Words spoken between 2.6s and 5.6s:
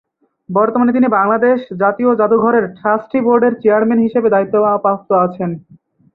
Trustee বোর্ডের chairman হিসেবে দায়িত্ব প্রাপ্ত আছেন।